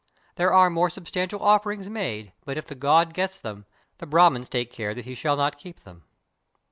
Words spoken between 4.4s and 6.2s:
take care that he shall not keep them.